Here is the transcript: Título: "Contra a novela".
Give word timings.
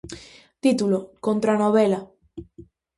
Título: 0.63 0.97
"Contra 1.25 1.49
a 1.53 1.59
novela". 1.63 1.99